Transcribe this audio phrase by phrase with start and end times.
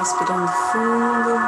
[0.00, 1.38] Respirando fundo.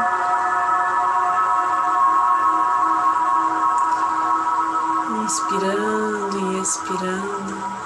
[5.24, 7.82] Inspirando e expirando.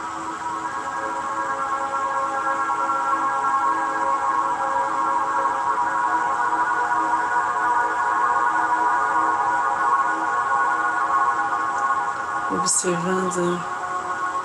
[12.50, 13.60] observando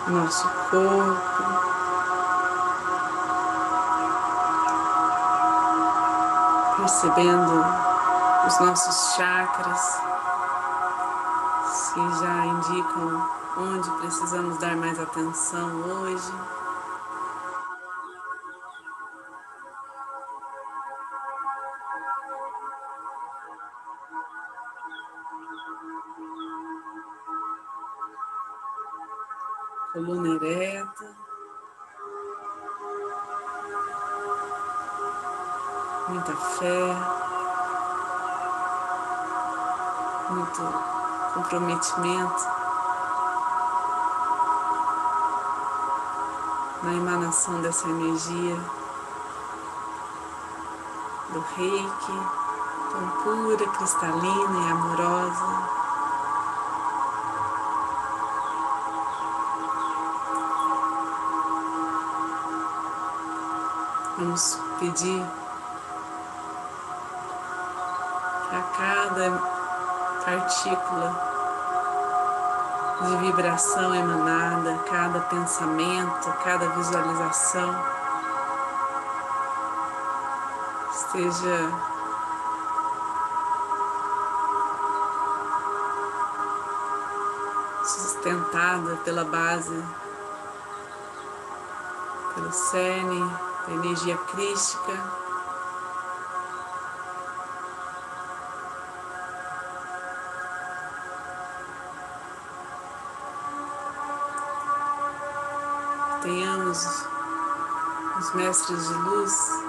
[0.08, 1.71] nosso corpo.
[7.02, 7.66] Percebendo
[8.46, 10.02] os nossos chakras,
[11.74, 16.32] se já indicam onde precisamos dar mais atenção hoje.
[29.92, 31.11] coluna ereta.
[36.08, 36.96] Muita fé,
[40.30, 40.62] muito
[41.34, 42.48] comprometimento
[46.84, 48.58] na emanação dessa energia
[51.30, 52.20] do reiki,
[52.92, 55.82] tão pura, cristalina e amorosa.
[64.18, 65.41] Vamos pedir
[70.52, 71.16] partícula
[73.02, 77.74] de vibração emanada, cada pensamento, cada visualização
[80.94, 81.72] esteja
[87.86, 89.86] sustentada pela base,
[92.36, 93.20] pelo cerne
[93.68, 95.31] da energia crística.
[108.62, 109.64] Os mestres de luz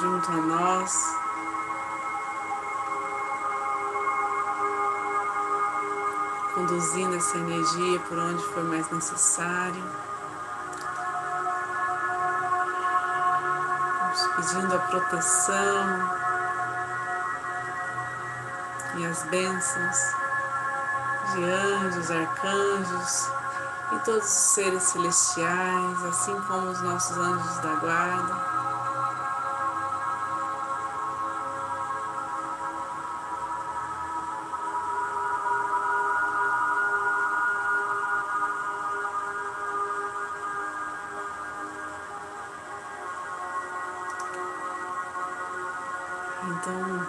[0.00, 1.16] junto a nós.
[6.54, 9.84] Conduzindo essa energia por onde for mais necessário.
[14.36, 16.10] pedindo a proteção
[18.96, 19.98] e as bênçãos
[21.32, 23.43] de anjos, arcanjos
[23.94, 28.54] e todos os seres celestiais, assim como os nossos anjos da guarda.
[46.46, 47.06] Então,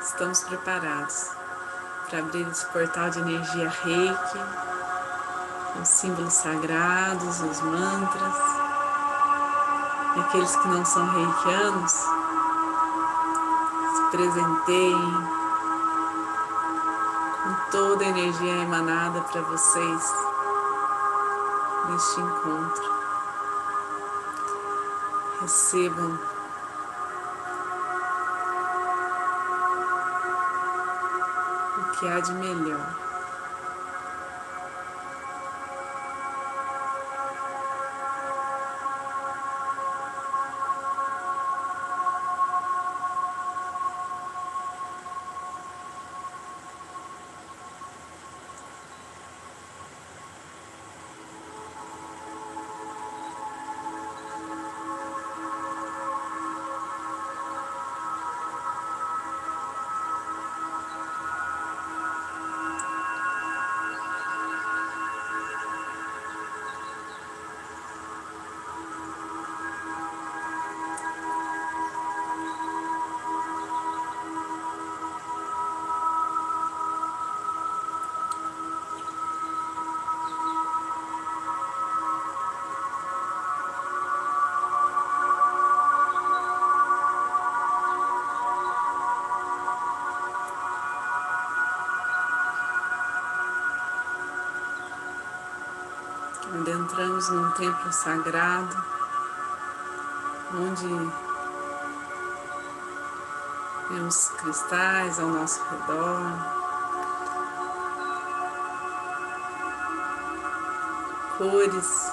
[0.00, 1.30] estamos preparados
[2.08, 4.75] para abrir esse portal de energia reiki,
[6.06, 8.34] símbolos sagrados, os mantras.
[10.14, 11.92] E aqueles que não são reikianos,
[13.92, 15.12] se presenteiem
[17.42, 20.14] com toda a energia emanada para vocês
[21.88, 22.96] neste encontro.
[25.40, 26.18] Recebam
[31.98, 33.05] que há de melhor.
[96.54, 98.76] Adentramos num templo sagrado,
[100.54, 100.86] onde
[103.88, 106.32] temos cristais ao nosso redor,
[111.36, 112.12] cores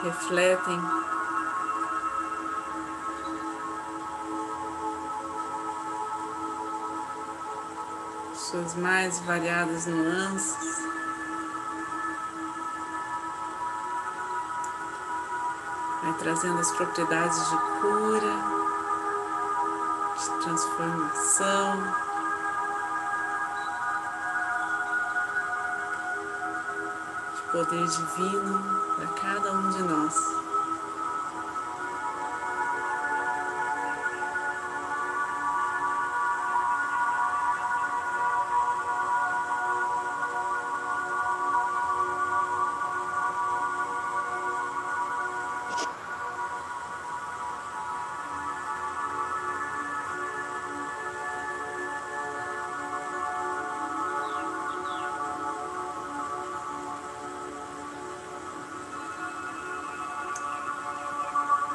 [0.00, 0.80] que refletem
[8.78, 10.82] mais variadas nuances.
[16.02, 18.34] Vai trazendo as propriedades de cura,
[20.16, 21.82] de transformação.
[27.34, 30.47] de Poder divino para cada um de nós.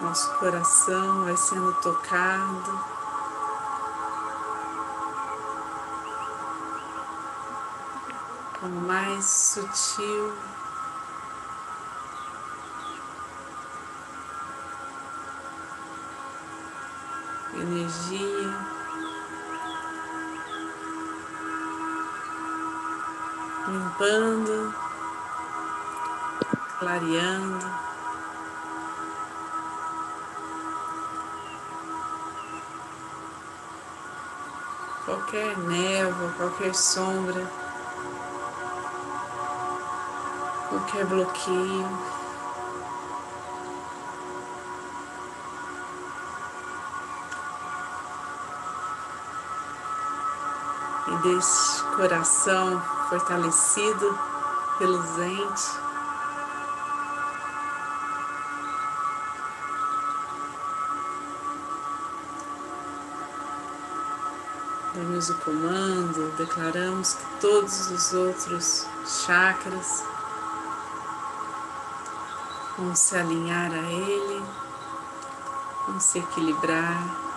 [0.03, 2.94] Nosso coração vai sendo tocado.
[8.59, 10.33] Com mais sutil
[17.55, 18.73] energia.
[23.67, 24.75] Limpando,
[26.79, 27.82] clareando.
[35.13, 37.51] Qualquer névoa, qualquer sombra,
[40.69, 42.13] qualquer bloqueio.
[51.06, 54.18] E desse coração fortalecido,
[54.80, 55.82] reluzente,
[65.30, 70.04] o comando, declaramos que todos os outros chakras
[72.78, 74.44] vão se alinhar a ele,
[75.88, 77.32] vão se equilibrar.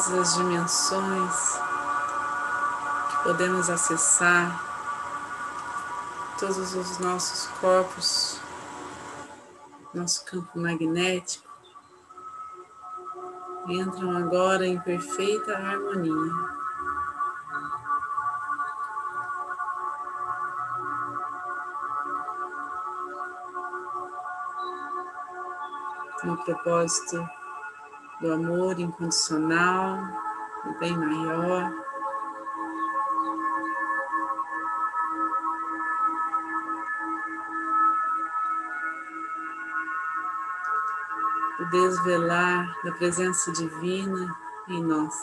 [0.00, 1.60] Todas as dimensões
[3.10, 4.64] que podemos acessar,
[6.38, 8.40] todos os nossos corpos,
[9.92, 11.46] nosso campo magnético,
[13.68, 16.60] entram agora em perfeita harmonia.
[26.24, 27.39] No propósito
[28.20, 29.98] do amor incondicional,
[30.64, 31.72] do bem maior.
[41.60, 44.36] O desvelar da presença divina
[44.68, 45.14] em nós.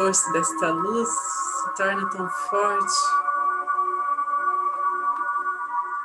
[0.00, 3.00] Essa força desta luz se torna tão forte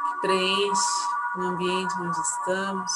[0.08, 2.92] que preenche o ambiente onde estamos,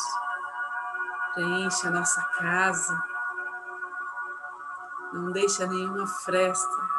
[1.35, 3.03] preenche a nossa casa,
[5.13, 6.89] não deixa nenhuma fresta.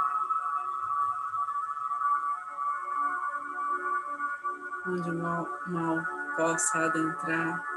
[4.87, 5.99] Onde o mal, mal
[6.37, 7.70] possa adentrar.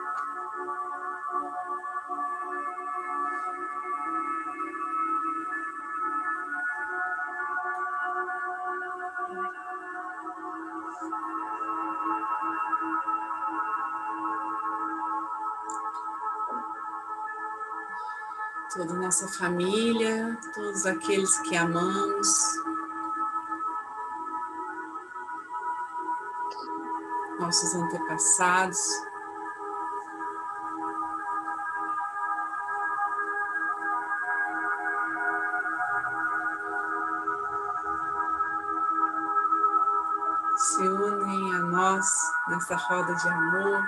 [19.38, 22.28] Família, todos aqueles que amamos.
[27.40, 28.80] Nossos antepassados.
[40.56, 42.06] Se unem a nós
[42.48, 43.84] nessa roda de amor,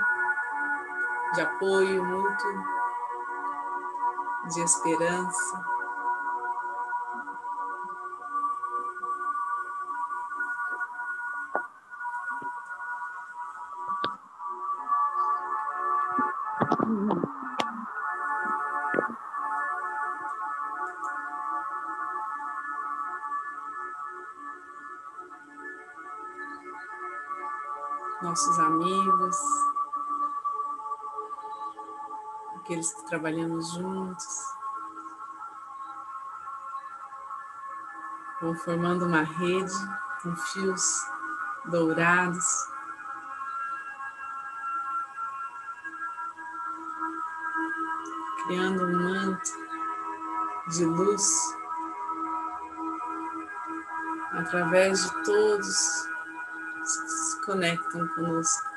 [1.34, 2.75] de apoio mútuo
[4.54, 5.76] de esperança.
[28.22, 29.38] Nossos amigos,
[32.66, 34.44] aqueles que trabalhamos juntos,
[38.42, 39.72] vão formando uma rede
[40.24, 41.06] com fios
[41.66, 42.44] dourados.
[48.48, 49.52] Criando um manto
[50.70, 51.56] de luz
[54.32, 56.10] através de todos
[57.46, 58.75] conectam conosco.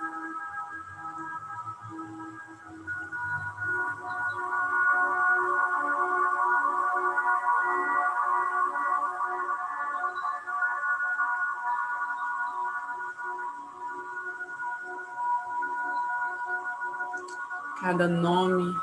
[17.88, 18.78] Cada nome,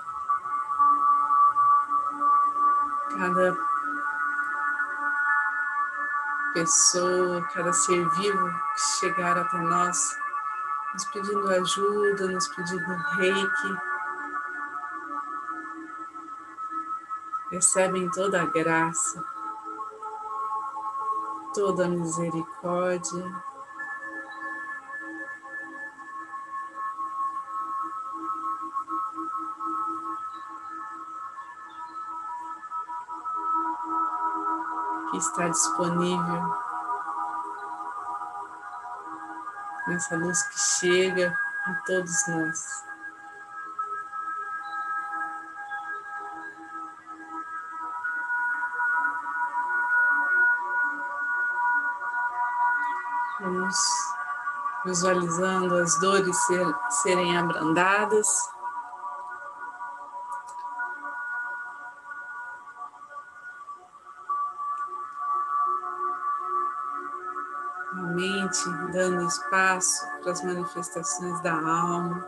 [3.11, 3.55] cada
[6.55, 10.17] pessoa, cada ser vivo que chegar até nós,
[10.91, 13.77] nos pedindo ajuda, nos pedindo reiki.
[17.51, 19.23] Recebem toda a graça,
[21.53, 23.44] toda a misericórdia.
[35.15, 36.55] Que está disponível
[39.87, 41.33] nessa luz que chega
[41.65, 42.85] a todos nós.
[53.39, 53.77] Vamos
[54.85, 58.54] visualizando as dores ser, serem abrandadas.
[68.03, 72.27] Mente, dando espaço para as manifestações da alma.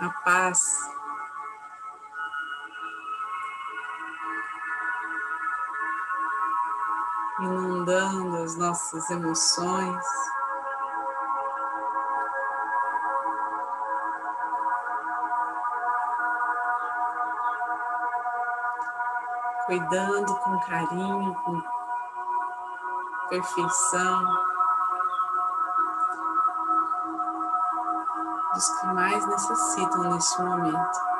[0.00, 0.90] A paz.
[7.40, 10.33] Inundando as nossas emoções.
[19.66, 21.62] Cuidando com carinho, com
[23.28, 24.24] perfeição
[28.52, 31.14] dos que mais necessitam neste momento.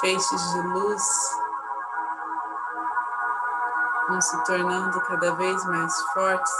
[0.00, 1.47] Feixes de luz
[4.28, 6.52] se tornando cada vez mais fortes.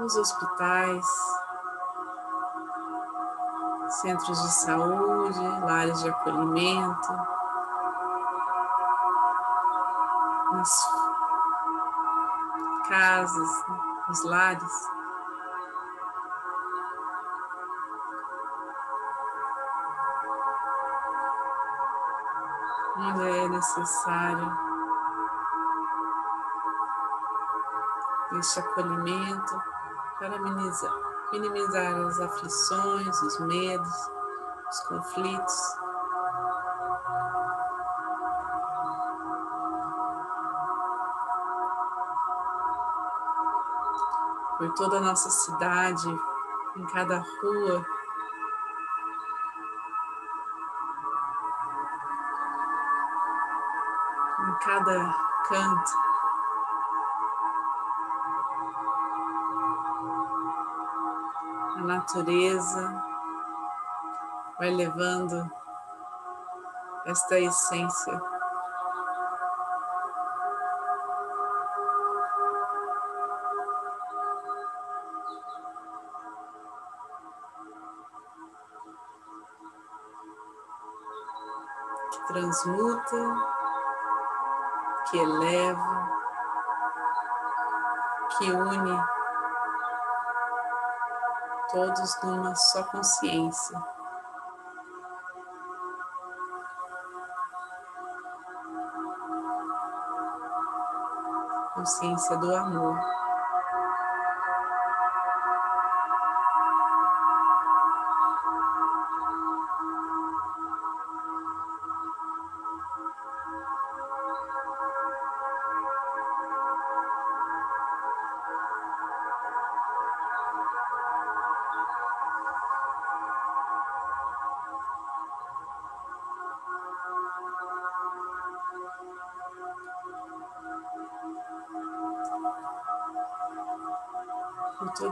[0.00, 1.06] Nos hospitais,
[4.02, 7.12] centros de saúde, lares de acolhimento,
[10.52, 10.90] nas
[12.88, 13.64] casas,
[14.08, 14.97] nos lares.
[22.98, 24.52] Onde é necessário
[28.32, 29.62] este acolhimento
[30.18, 30.92] para minimizar,
[31.32, 34.10] minimizar as aflições, os medos,
[34.68, 35.78] os conflitos.
[44.58, 46.08] Por toda a nossa cidade,
[46.76, 47.86] em cada rua,
[54.60, 55.14] cada
[55.48, 55.92] canto.
[61.76, 63.04] A natureza
[64.58, 65.50] vai levando
[67.06, 68.20] esta essência.
[82.10, 83.57] que transmuta
[85.10, 86.08] que eleva,
[88.36, 89.18] que une
[91.70, 93.78] todos numa só consciência.
[101.74, 102.98] Consciência do amor.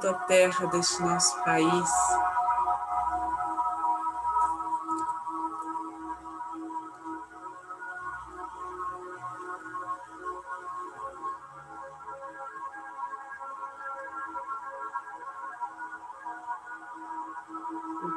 [0.00, 1.90] Toda a terra deste nosso país.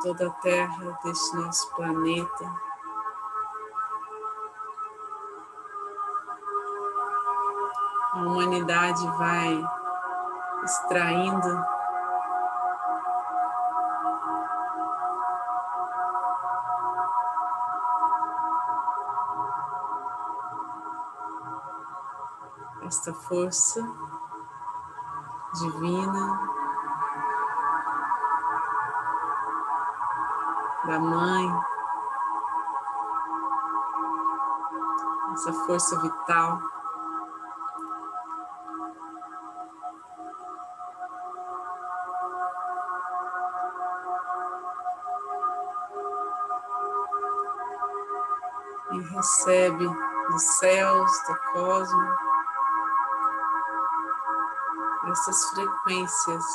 [0.02, 2.70] Toda a terra deste nosso planeta.
[8.14, 9.79] A humanidade vai
[10.64, 11.80] extraindo
[22.90, 23.82] esta força
[25.54, 26.40] divina
[30.86, 31.48] da mãe,
[35.34, 36.79] essa força vital.
[49.20, 49.86] Recebe
[50.30, 52.18] dos céus, do cosmos,
[55.12, 56.46] essas frequências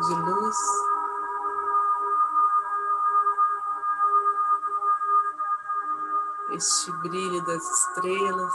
[0.00, 0.56] de luz.
[6.50, 8.54] Este brilho das estrelas,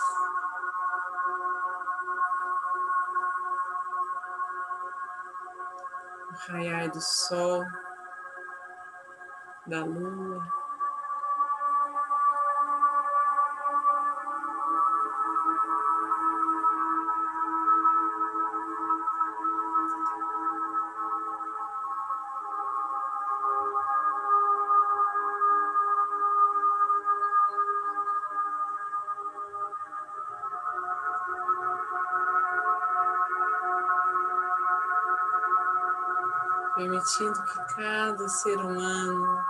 [6.29, 7.63] o raiar do sol,
[9.65, 10.64] da lua.
[37.05, 39.45] Permitindo que cada ser humano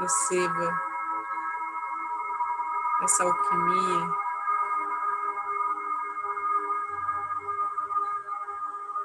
[0.00, 0.80] receba
[3.02, 4.10] essa alquimia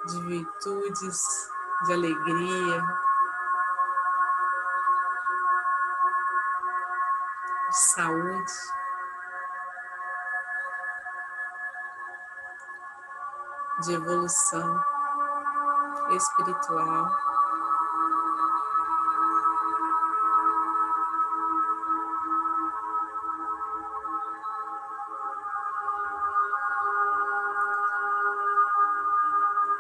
[0.08, 1.50] de virtudes,
[1.86, 3.05] de alegria,
[7.96, 8.54] saúde.
[13.84, 14.84] De evolução
[16.12, 17.10] espiritual.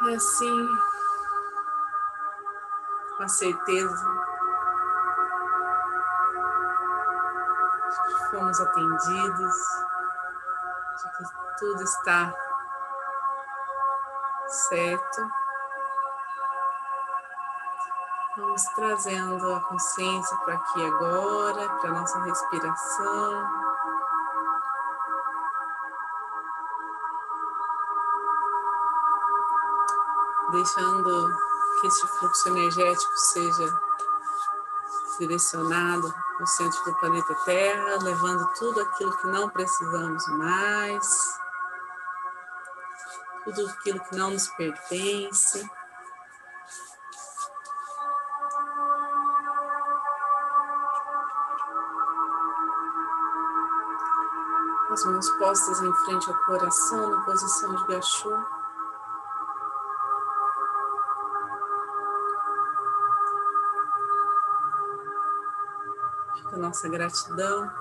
[0.03, 0.69] E assim,
[3.17, 4.34] com certeza
[8.35, 9.55] fomos atendidos,
[10.97, 11.23] de que
[11.57, 12.33] tudo está
[14.47, 15.27] certo.
[18.37, 23.49] Vamos trazendo a consciência para aqui agora, para a nossa respiração.
[30.51, 31.37] Deixando
[31.79, 33.81] que este fluxo energético seja
[35.19, 41.39] direcionado no centro do planeta Terra, levando tudo aquilo que não precisamos mais,
[43.43, 45.69] tudo aquilo que não nos pertence.
[54.91, 58.64] As mãos postas em frente ao coração, na posição de gachô.
[66.57, 67.71] Nossa gratidão.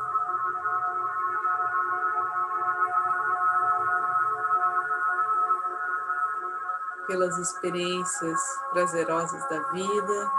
[7.07, 10.31] Pelas experiências prazerosas da vida,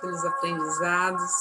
[0.00, 1.32] pelos aprendizados.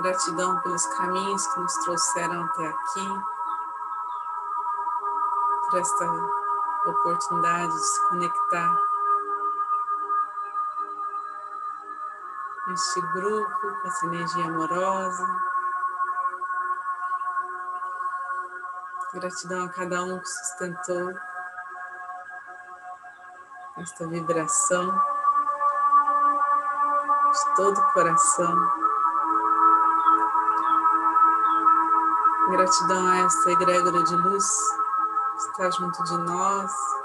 [0.00, 3.22] Gratidão pelos caminhos que nos trouxeram até aqui,
[5.68, 6.40] por esta
[6.86, 8.89] oportunidade de se conectar
[12.72, 15.26] este grupo, com essa energia amorosa.
[19.12, 21.12] Gratidão a cada um que sustentou
[23.78, 24.86] esta vibração
[27.32, 28.54] de todo o coração.
[32.50, 34.44] Gratidão a esta egrégora de luz
[35.38, 36.99] está junto de nós.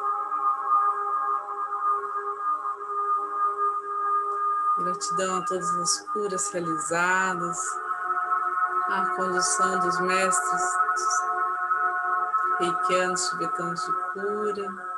[4.86, 7.58] Gratidão a todas as curas realizadas,
[8.88, 10.62] a condução dos mestres
[12.60, 14.96] reikianos tibetanos de cura.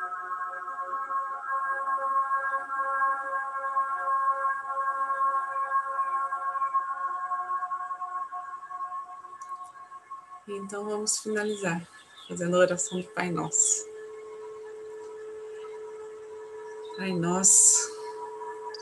[10.49, 11.81] Então vamos finalizar
[12.27, 13.87] fazendo a oração do Pai Nosso.
[16.97, 17.96] Pai Nosso,